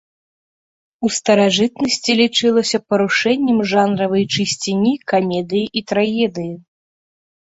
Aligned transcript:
У 1.07 1.09
старажытнасці 1.17 2.11
лічылася 2.21 2.77
парушэннем 2.93 3.59
жанравай 3.73 4.23
чысціні 4.37 4.93
камедыі 5.11 5.65
і 5.83 5.87
трагедыі. 5.93 6.53